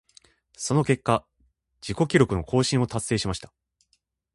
[0.57, 1.27] その結果、
[1.87, 3.53] 自己記録の更新を達成しました。